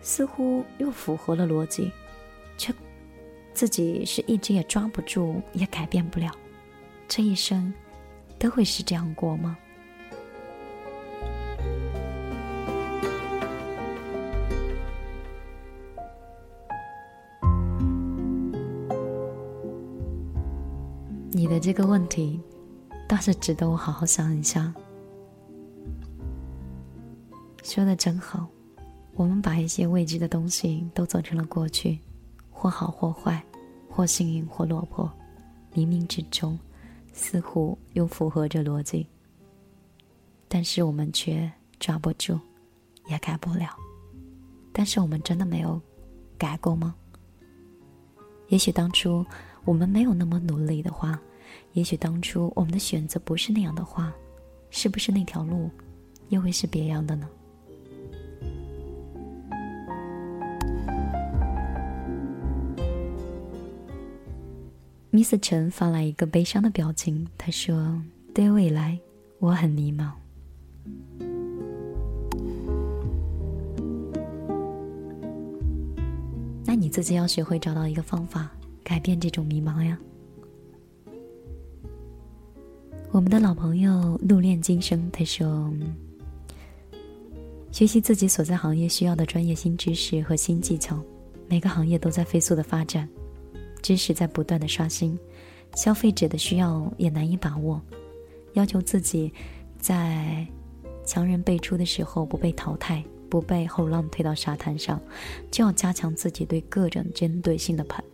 [0.00, 1.90] 似乎又符合了逻辑，
[2.56, 2.72] 却
[3.52, 6.30] 自己是一直也抓不住，也改变不了，
[7.08, 7.74] 这一生
[8.38, 9.58] 都会是这样过吗？”
[21.32, 22.40] 你的这个问题
[23.10, 24.72] 倒是值得我好好想一想。
[27.64, 28.46] 说的真好，
[29.14, 31.98] 我们把一些未知的东西都走成了过去，
[32.52, 33.44] 或好或坏，
[33.88, 35.10] 或幸运或落魄，
[35.74, 36.56] 冥冥之中
[37.12, 39.04] 似乎又符合着逻辑，
[40.46, 41.50] 但是我们却
[41.80, 42.38] 抓不住，
[43.08, 43.74] 也改不了。
[44.72, 45.82] 但是我们真的没有
[46.38, 46.94] 改过吗？
[48.46, 49.26] 也许当初
[49.64, 51.20] 我们没有那么努力的话。
[51.72, 54.12] 也许当初我们的选择不是那样的话，
[54.70, 55.70] 是不是那条路
[56.28, 57.28] 又会是别样的呢
[65.12, 68.00] ？Miss 陈发来一个悲伤的表情，他说
[68.32, 68.98] ：“对未来，
[69.38, 70.10] 我很迷茫。
[76.64, 78.50] 那你自己要学会找到一个方法，
[78.84, 79.98] 改变这种迷茫呀。”
[83.12, 85.68] 我们的老朋友怒练今生，他说
[87.72, 90.96] ：“学习自己所在行业需要的专业新知识和新技巧。
[91.48, 93.08] 每个行业都在飞速的发展，
[93.82, 95.18] 知识在不断的刷新，
[95.74, 97.82] 消费者的需要也难以把握。
[98.52, 99.32] 要求自己
[99.76, 100.46] 在
[101.04, 105.00] 强人辈出的时候不被淘汰，不被后浪推到沙滩上，
[105.50, 108.04] 就要加强自己对各种针对性的判。”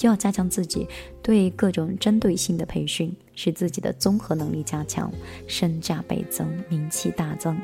[0.00, 0.88] 就要加强自己
[1.20, 5.12] 对各种针对性的培训，使自己的综合能力加强，
[5.46, 7.60] 身价倍增，名气大增。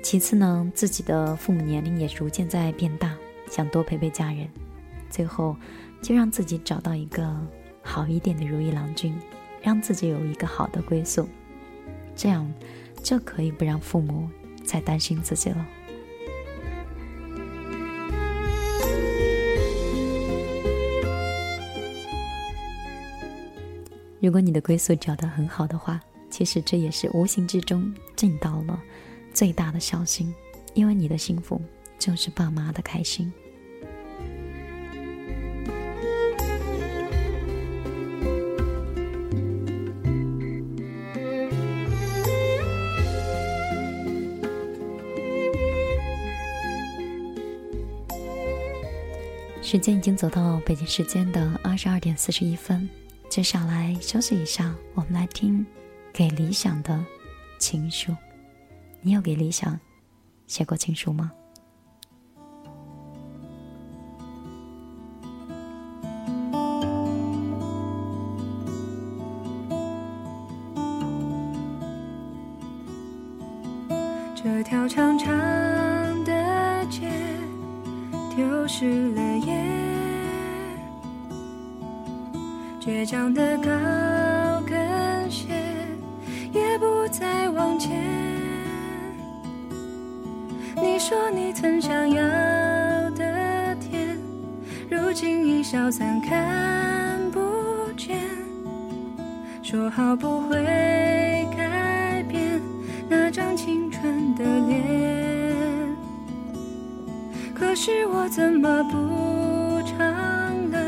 [0.00, 3.16] 其次呢，自己的父母年龄也逐渐在变大，
[3.50, 4.48] 想多陪陪家人。
[5.10, 5.56] 最后，
[6.00, 7.36] 就让自己找到一个
[7.82, 9.12] 好一点的如意郎君，
[9.60, 11.28] 让自己有一个好的归宿，
[12.14, 12.48] 这样
[13.02, 14.30] 就可以不让父母
[14.64, 15.66] 再担心自己了。
[24.22, 26.00] 如果你的归宿找得很好的话，
[26.30, 28.80] 其实这也是无形之中尽到了
[29.34, 30.32] 最大的孝心，
[30.74, 31.60] 因为你的幸福
[31.98, 33.32] 就是爸妈的开心。
[49.60, 52.88] 时间已经走到北京时间的二十二点四十一分。
[53.32, 55.60] 接下来休息一下，我们来听
[56.12, 57.02] 《给理想的
[57.58, 58.12] 情书》。
[59.00, 59.80] 你有给理想
[60.46, 61.32] 写过情书吗？
[100.64, 102.60] 会改变
[103.08, 104.76] 那张青春的脸，
[107.54, 109.98] 可是我怎么不唱
[110.70, 110.78] 了？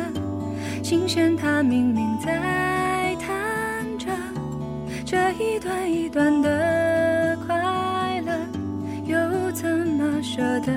[0.82, 4.06] 琴弦它明明在弹着，
[5.04, 8.32] 这一段一段的快乐，
[9.06, 10.72] 又怎么舍得？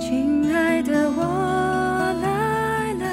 [0.00, 1.22] 亲爱的，我
[2.22, 3.04] 来了，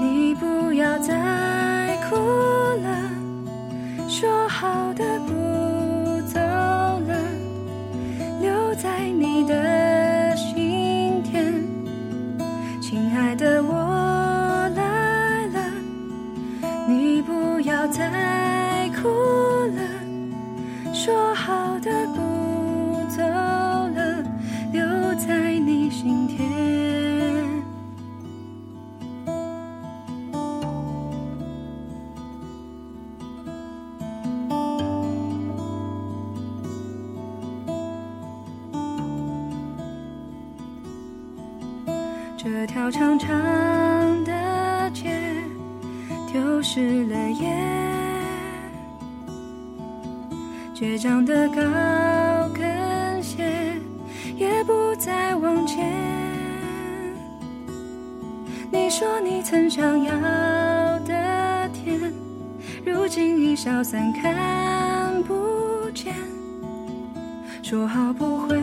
[0.00, 1.14] 你不要再
[4.64, 5.13] 好的
[42.84, 45.08] 条长长的街
[46.30, 47.56] 丢失了眼。
[50.74, 51.54] 倔强的高
[52.52, 53.74] 跟鞋
[54.36, 55.94] 也不再往前。
[58.70, 60.12] 你说你曾想要
[61.06, 62.12] 的天，
[62.84, 66.14] 如今已消散看不见。
[67.62, 68.60] 说好不会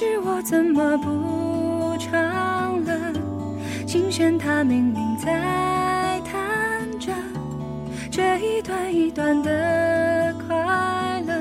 [0.00, 3.12] 是我怎么不唱了？
[3.84, 7.12] 琴弦它明明在弹着，
[8.08, 11.34] 这一段一段的快乐，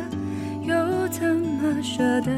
[0.64, 2.32] 又怎么舍得？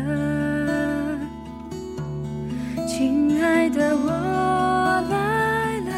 [2.86, 4.11] 亲爱的，我
[5.09, 5.93] 来了，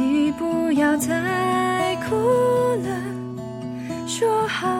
[0.00, 2.16] 你不要再哭
[2.82, 2.88] 了，
[4.08, 4.79] 说好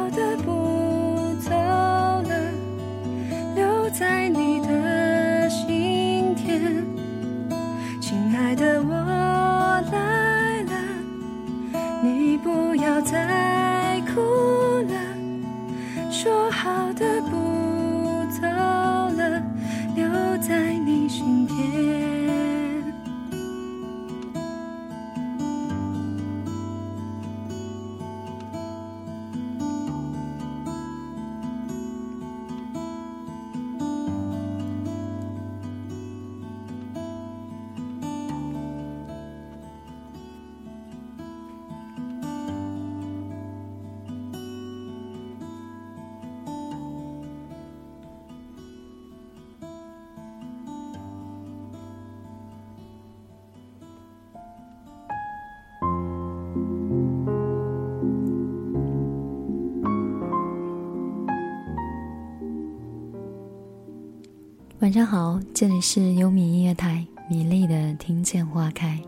[64.90, 69.00] 晚上好，这里是优米音乐台，米粒的听见花开。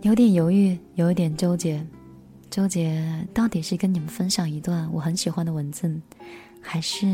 [0.00, 1.86] 有点犹豫，有一点纠结，
[2.48, 5.94] 纠结到底是跟你们分享一段我很喜欢的文字，
[6.58, 7.06] 还是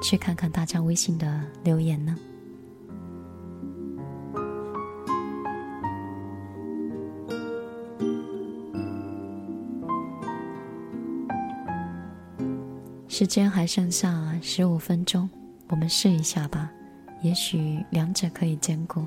[0.00, 2.14] 去看看大家微信的留言呢？
[13.20, 15.28] 时间还剩下十五分钟，
[15.68, 16.72] 我们试一下吧。
[17.20, 19.04] 也许两者可以兼顾。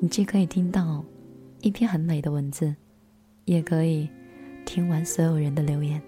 [0.00, 1.04] 你既可以听到
[1.60, 2.74] 一篇很美的文字，
[3.44, 4.08] 也可以
[4.64, 6.00] 听完所有人的留言。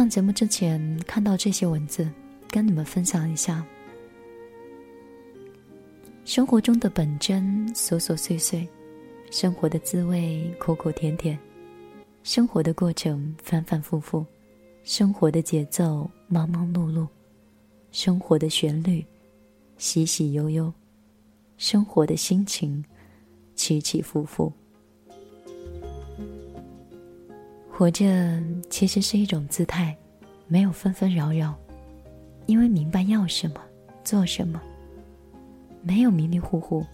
[0.00, 2.10] 上节目之前看到这些文字，
[2.48, 3.62] 跟你们分享一下。
[6.24, 8.66] 生活中的本真琐琐碎碎，
[9.30, 11.38] 生活的滋味苦苦甜甜，
[12.22, 14.24] 生活的过程反反复复，
[14.84, 17.06] 生活的节奏忙忙碌碌，
[17.92, 19.04] 生活的旋律
[19.76, 20.72] 喜喜悠悠，
[21.58, 22.82] 生活的心情
[23.54, 24.50] 起起伏伏。
[27.80, 28.04] 活着
[28.68, 29.96] 其实是一种姿态，
[30.46, 31.58] 没有纷纷扰扰，
[32.44, 33.54] 因为明白要什么，
[34.04, 34.60] 做什么；
[35.80, 36.84] 没有迷迷糊糊，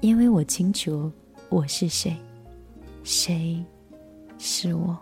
[0.00, 1.12] 因为我清楚
[1.50, 2.16] 我是谁，
[3.04, 3.62] 谁
[4.38, 4.96] 是我；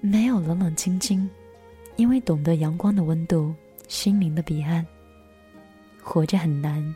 [0.00, 1.28] 没有冷冷清清，
[1.96, 3.52] 因为懂得阳光的温度，
[3.88, 4.86] 心灵的彼岸。
[6.00, 6.94] 活着很难，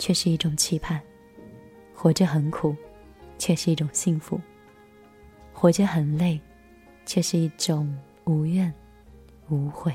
[0.00, 0.98] 却是一种期盼；
[1.94, 2.74] 活着很苦。
[3.38, 4.40] 却是一种幸福，
[5.52, 6.38] 活着很累，
[7.06, 8.72] 却是一种无怨
[9.48, 9.94] 无悔。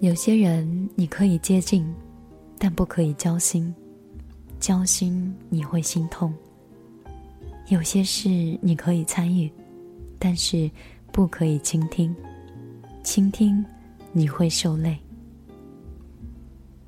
[0.00, 1.84] 有些人你可以接近，
[2.56, 3.74] 但不可以交心，
[4.60, 6.32] 交心你会心痛。
[7.66, 8.28] 有些事
[8.62, 9.50] 你可以参与，
[10.18, 10.70] 但是
[11.10, 12.14] 不可以倾听，
[13.02, 13.64] 倾听。
[14.12, 14.98] 你会受累，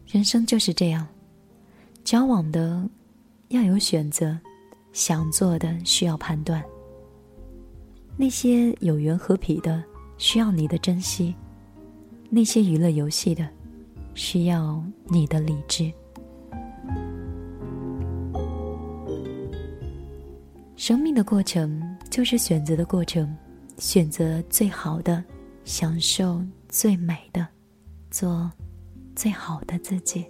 [0.06, 1.06] 人生就是这样，
[2.02, 2.88] 交往的
[3.48, 4.36] 要有选择，
[4.92, 6.64] 想做的需要判断。
[8.16, 9.82] 那些有缘合匹的
[10.18, 11.34] 需要你的珍惜，
[12.28, 13.48] 那些娱乐游戏的
[14.14, 15.90] 需要你的理智。
[20.76, 23.36] 生命的过程就是选择的过程，
[23.78, 25.22] 选择最好的，
[25.64, 27.46] 享受最美的，
[28.10, 28.50] 做。
[29.16, 30.24] 最好的自己。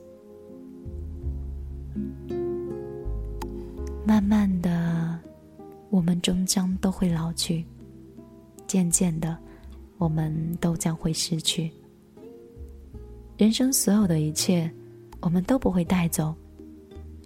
[4.05, 5.17] 慢慢的，
[5.91, 7.63] 我们终将都会老去；
[8.67, 9.39] 渐渐的，
[9.99, 11.71] 我们都将会失去。
[13.37, 14.69] 人生所有的一切，
[15.21, 16.35] 我们都不会带走；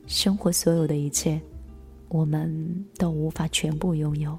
[0.07, 1.41] 生活所有的一切，
[2.09, 4.37] 我们都无法全部拥有。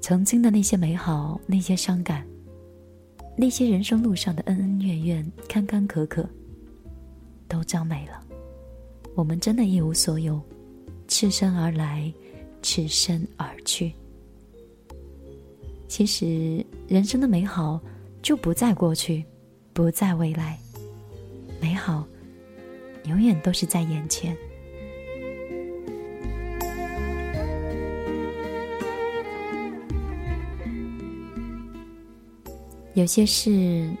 [0.00, 2.24] 曾经的那些美好，那些伤感。
[3.38, 6.26] 那些人生路上的恩恩怨怨、坎坎坷坷，
[7.46, 8.18] 都将没了。
[9.14, 10.40] 我们真的一无所有，
[11.06, 12.12] 赤身而来，
[12.62, 13.92] 赤身而去。
[15.86, 17.80] 其实，人生的美好
[18.22, 19.24] 就不在过去，
[19.72, 20.58] 不在未来，
[21.60, 22.06] 美好
[23.04, 24.36] 永远都是在眼前。
[32.96, 33.50] 有些事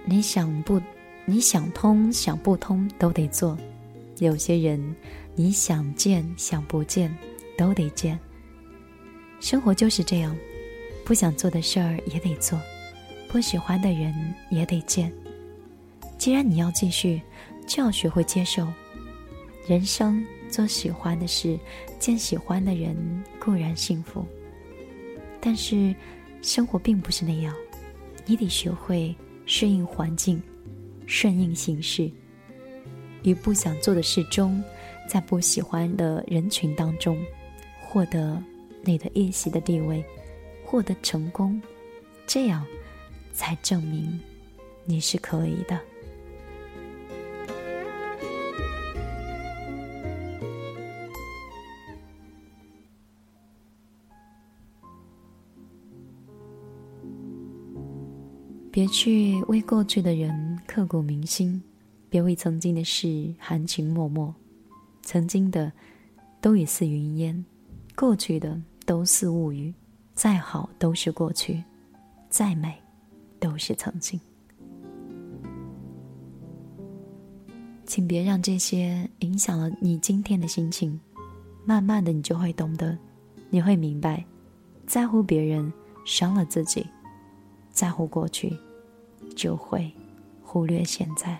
[0.06, 0.80] 你想不，
[1.26, 3.54] 你想通想不通都得做；
[4.20, 4.96] 有些人
[5.34, 7.14] 你想见想不见
[7.58, 8.18] 都得见。
[9.38, 10.34] 生活就是这样，
[11.04, 12.58] 不想做的事儿也得做，
[13.28, 14.14] 不喜欢的人
[14.50, 15.12] 也得见。
[16.16, 17.20] 既然你要继续，
[17.66, 18.66] 就要学会接受。
[19.68, 21.58] 人生做喜欢的事，
[21.98, 22.96] 见喜欢的人
[23.38, 24.24] 固然幸福，
[25.38, 25.94] 但是
[26.40, 27.54] 生活并不是那样。
[28.26, 29.14] 你得学会
[29.46, 30.42] 适应环境，
[31.06, 32.10] 顺应形势。
[33.22, 34.62] 于不想做的事中，
[35.08, 37.16] 在不喜欢的人群当中，
[37.80, 38.42] 获得
[38.82, 40.04] 你的一席的地位，
[40.64, 41.60] 获得成功，
[42.26, 42.66] 这样
[43.32, 44.20] 才证明
[44.84, 45.80] 你是可以的。
[58.76, 61.62] 别去为过去的人刻骨铭心，
[62.10, 64.34] 别为曾经的事含情脉脉。
[65.00, 65.72] 曾经的
[66.42, 67.42] 都已似云烟，
[67.96, 69.72] 过去的都似物语。
[70.14, 71.64] 再好都是过去，
[72.28, 72.74] 再美
[73.40, 74.20] 都是曾经。
[77.86, 81.00] 请别让这些影响了你今天的心情。
[81.64, 82.94] 慢慢的，你就会懂得，
[83.48, 84.22] 你会明白，
[84.86, 85.72] 在乎别人
[86.04, 86.86] 伤了自己，
[87.70, 88.54] 在乎过去。
[89.36, 89.88] 就会
[90.42, 91.38] 忽略现在。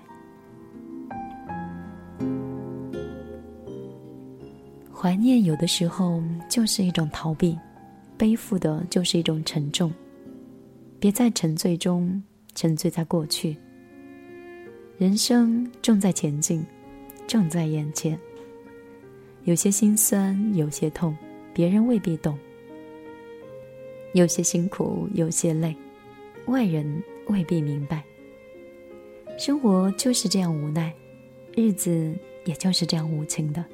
[4.95, 7.59] 怀念有的时候就是一种逃避，
[8.17, 9.93] 背负的就是一种沉重。
[10.99, 12.23] 别在沉醉中
[12.55, 13.57] 沉醉在过去。
[14.99, 16.65] 人生正在前进，
[17.27, 18.19] 正在眼前。
[19.45, 21.17] 有些心酸，有些痛，
[21.53, 22.37] 别人未必懂。
[24.15, 25.77] 有些辛苦，有些累，
[26.47, 27.03] 外人。
[27.27, 28.05] 未必明白，
[29.39, 30.93] 生活就是这样无奈，
[31.55, 32.15] 日子
[32.45, 33.65] 也就是这样无情的。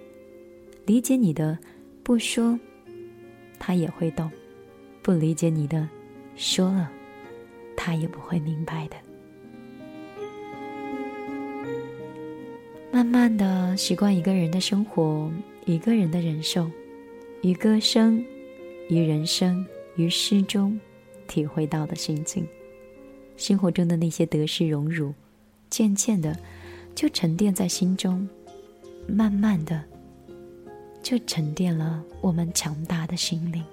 [0.86, 1.58] 理解你的，
[2.02, 2.58] 不说，
[3.58, 4.28] 他也会懂；
[5.02, 5.88] 不理解你的，
[6.34, 6.90] 说了，
[7.76, 8.96] 他也不会明白的。
[12.90, 15.30] 慢慢的习惯一个人的生活，
[15.64, 16.70] 一个人的忍受，
[17.42, 18.24] 于歌声，
[18.88, 19.64] 于人生，
[19.96, 20.78] 于诗中，
[21.28, 22.46] 体会到的心境。
[23.36, 25.12] 生活中的那些得失荣辱，
[25.68, 26.36] 渐渐的
[26.94, 28.28] 就沉淀在心中，
[29.06, 29.82] 慢慢的
[31.02, 33.64] 就沉淀了我们强大的心灵。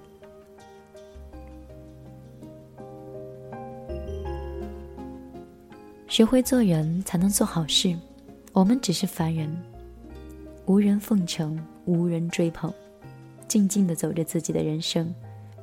[6.07, 7.95] 学会做人，才能做好事。
[8.51, 9.55] 我们只是凡人，
[10.66, 12.74] 无人奉承，无人追捧，
[13.47, 15.14] 静静的走着自己的人生，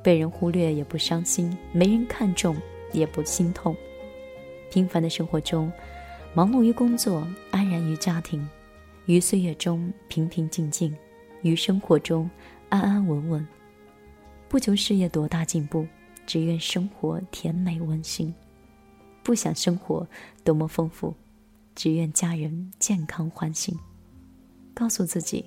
[0.01, 2.55] 被人忽略也不伤心，没人看重
[2.93, 3.75] 也不心痛。
[4.71, 5.71] 平凡的生活中，
[6.33, 8.45] 忙碌于工作，安然于家庭；
[9.05, 10.95] 于岁月中平平静静，
[11.41, 12.29] 于生活中
[12.69, 13.47] 安安稳稳。
[14.49, 15.85] 不求事业多大进步，
[16.25, 18.33] 只愿生活甜美温馨。
[19.23, 20.07] 不想生活
[20.43, 21.13] 多么丰富，
[21.75, 23.77] 只愿家人健康欢心。
[24.73, 25.43] 告诉自己，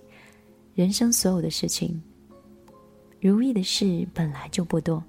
[0.74, 2.02] 人生所有的事情，
[3.20, 5.02] 如意的事本来就不多，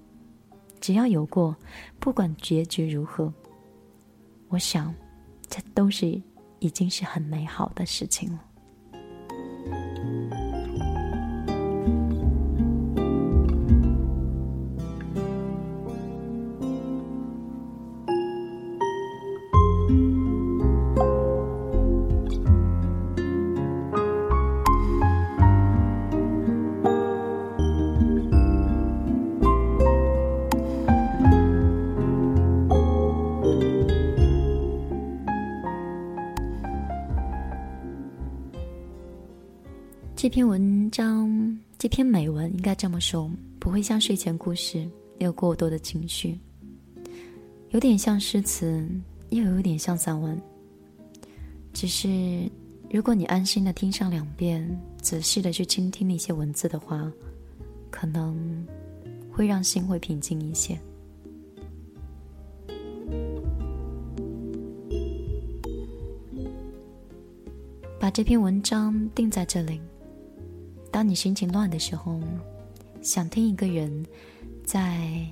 [0.80, 1.56] 只要有过，
[2.00, 3.34] 不管结局如何。
[4.52, 4.94] 我想，
[5.50, 6.22] 这都是
[6.60, 8.44] 已经是很美好的事情了。
[40.32, 43.30] 这篇文章，这篇美文应该这么说，
[43.60, 46.40] 不会像睡前故事，没有过多的情绪，
[47.72, 48.88] 有点像诗词，
[49.32, 50.42] 又有点像散文。
[51.74, 52.50] 只是，
[52.90, 54.66] 如果你安心的听上两遍，
[55.02, 57.12] 仔细的去倾听那些文字的话，
[57.90, 58.66] 可能
[59.34, 60.80] 会让心会平静一些。
[68.00, 69.82] 把这篇文章定在这里。
[70.92, 72.20] 当你心情乱的时候，
[73.02, 74.06] 想听一个人
[74.64, 75.26] 在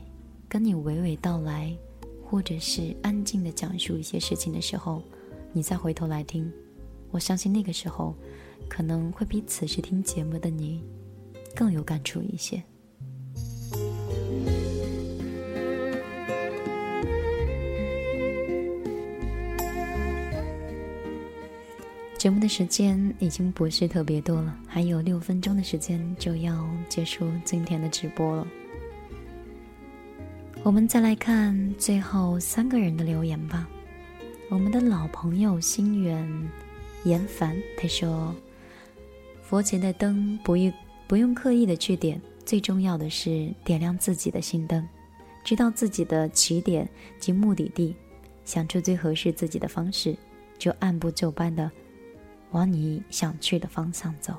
[0.48, 1.76] 跟你娓娓道来，
[2.26, 5.04] 或者是安静的讲述一些事情的时候，
[5.52, 6.52] 你再回头来听，
[7.12, 8.16] 我相信那个时候
[8.70, 10.82] 可能会比此时听节目的你
[11.54, 12.64] 更有感触一些。
[22.20, 28.46] 节目的时间已经不是特别多了，还有六分钟的时间就要结束今天的直播了。
[30.62, 33.66] 我们再来看最后三个人的留言吧。
[34.50, 36.50] 我们的老朋友心源
[37.06, 38.36] 严凡他说
[39.42, 40.74] ：“佛前的灯不用
[41.08, 44.86] 不用刻意的去点，最重要的是点亮自己的心灯，
[45.42, 46.86] 知道自己的起点
[47.18, 47.96] 及目的地，
[48.44, 50.14] 想出最合适自己的方式，
[50.58, 51.72] 就按部就班的。”
[52.52, 54.34] 往你想去的方向走。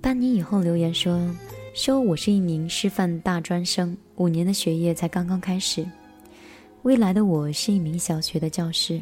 [0.00, 1.32] 半年以后留言说
[1.74, 5.86] ：“说我是一名师范大专生，五年的学业才刚刚开始。
[6.82, 9.00] 未来的我是一名小学的教师。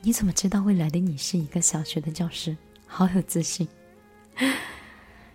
[0.00, 2.56] 你怎么知道未来的你是一个小学的教师？
[2.86, 3.66] 好有自信。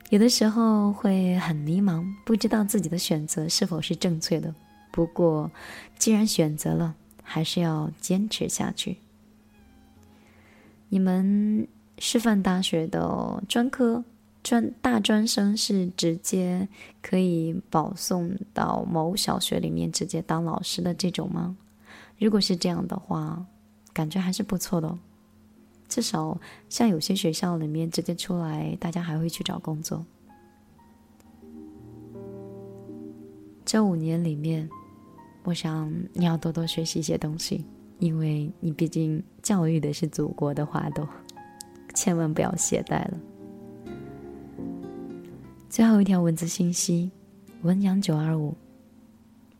[0.09, 4.53] 有的时候会很迷茫，不知道自己的选择是否是正确的。”
[4.97, 5.51] 不过，
[5.99, 8.97] 既然选择了，还是要坚持下去。
[10.89, 11.67] 你们
[11.99, 14.03] 师范大学的专科
[14.41, 16.67] 专大专生是直接
[16.99, 21.55] 可以保送到某小学里面直接当老师的这种吗？
[22.17, 23.45] 如果是这样的话，
[23.93, 24.97] 感觉还是不错的。
[25.87, 30.03] 至少像有些学校里面直接出来，大家还会去找工作。
[33.63, 34.67] 这五年里面。
[35.47, 37.63] 我想你要多多学习一些东西，
[37.99, 41.07] 因为你毕竟教育的是祖国的花朵，
[41.95, 43.17] 千万不要懈怠了。
[45.69, 47.09] 最后一条文字信息，
[47.61, 48.53] 文阳九二五，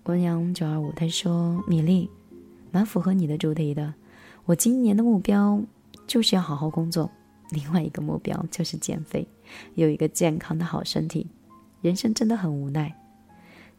[0.04, 2.10] 文阳九二五，他说：“米粒，
[2.70, 3.94] 蛮符合你的主题的。
[4.44, 5.58] 我今年的目标
[6.06, 7.10] 就是要好好工作，
[7.52, 9.26] 另外一个目标就是减肥，
[9.76, 11.28] 有一个健康的好身体。
[11.82, 12.94] 人生真的很无奈。”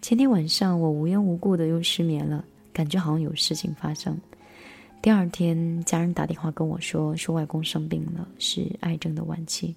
[0.00, 4.18] 前天晚上，我无缘无故的又失眠了，感觉好像有事情发生。
[5.02, 9.74] 第二天，家人打电话跟我说，说外公生病了，是癌症的晚期。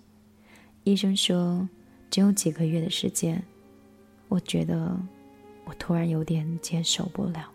[0.83, 1.67] 医生说
[2.09, 3.41] 只有几个月的时间。
[4.29, 4.97] 我觉得，
[5.65, 7.51] 我突然有点接受不了，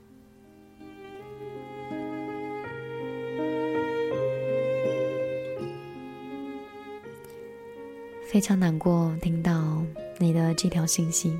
[8.30, 9.82] 非常难过听到
[10.18, 11.32] 你的这条信息。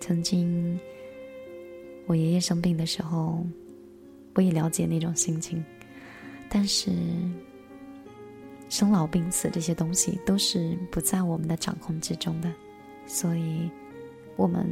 [0.00, 0.80] 曾经，
[2.06, 3.46] 我爷爷生病的时候，
[4.34, 5.62] 我也了解那种心情。
[6.48, 6.90] 但是，
[8.68, 12.50] 生老病死这些东西都是不在我们的掌控之中的，
[13.06, 13.70] 所以
[14.36, 14.66] 我们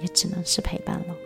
[0.00, 1.16] 也只能是陪伴了。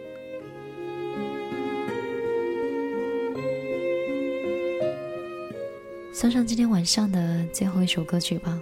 [6.14, 8.58] 送上今天晚上的最后一首歌曲吧。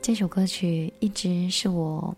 [0.00, 2.16] 这首歌曲一直是我。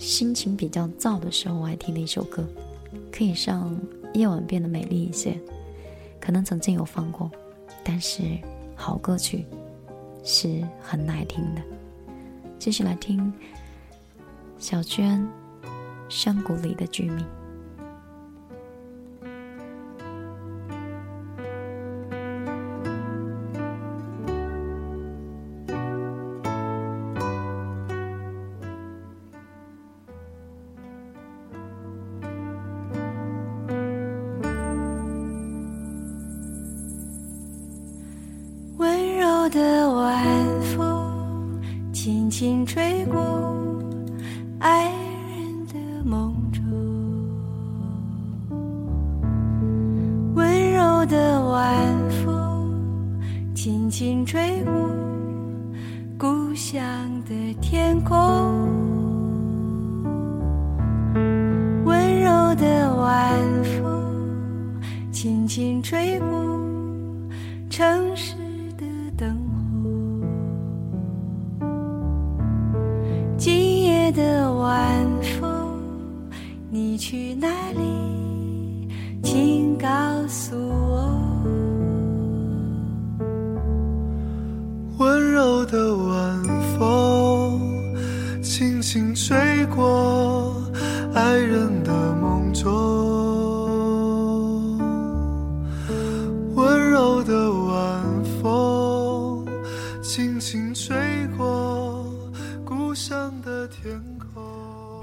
[0.00, 2.42] 心情比较燥的时候，我爱听的一首歌，
[3.12, 3.78] 可以让
[4.14, 5.38] 夜晚变得美丽一些。
[6.18, 7.30] 可能曾经有放过，
[7.84, 8.22] 但是
[8.74, 9.44] 好歌曲
[10.24, 11.62] 是很耐听的。
[12.58, 13.30] 继续来听
[14.58, 15.20] 小娟
[16.08, 17.18] 《山谷里的居民》。
[57.60, 58.16] 天空，
[61.84, 64.80] 温柔的晚风
[65.12, 66.26] 轻轻吹过
[67.68, 68.34] 城市。
[68.80, 68.86] 的
[69.16, 69.36] 灯
[69.82, 69.90] 火。
[73.36, 75.06] 今夜的晚
[75.38, 75.50] 风，
[76.70, 78.88] 你去哪里？
[79.22, 79.88] 请告
[80.26, 81.10] 诉我。
[84.98, 86.09] 温柔的我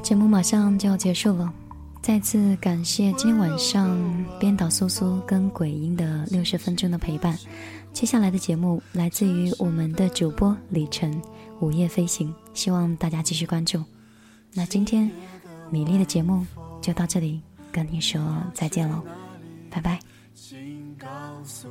[0.07, 1.53] 节目马上就要结束了，
[2.01, 3.99] 再次感谢今天晚上
[4.39, 7.37] 编导苏苏跟鬼音的六十分钟的陪伴。
[7.91, 11.21] 接下来的节目来自于我们的主播李晨，
[11.59, 13.83] 《午夜飞行》，希望大家继续关注。
[14.53, 15.11] 那今天
[15.69, 16.45] 米粒的节目
[16.81, 19.03] 就到这里，跟你说再见喽，
[19.69, 19.99] 拜拜。
[20.97, 21.07] 告
[21.43, 21.67] 诉